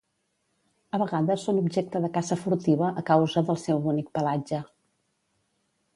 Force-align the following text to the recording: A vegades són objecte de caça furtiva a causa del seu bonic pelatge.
A 0.97 0.99
vegades 1.01 1.43
són 1.49 1.59
objecte 1.63 2.01
de 2.07 2.09
caça 2.17 2.39
furtiva 2.45 2.89
a 3.03 3.07
causa 3.13 3.47
del 3.51 3.63
seu 3.67 3.85
bonic 3.87 4.11
pelatge. 4.19 4.67